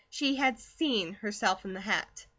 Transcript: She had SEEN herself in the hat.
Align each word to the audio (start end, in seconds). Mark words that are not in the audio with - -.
She 0.09 0.37
had 0.37 0.57
SEEN 0.57 1.13
herself 1.13 1.63
in 1.63 1.73
the 1.73 1.81
hat. 1.81 2.25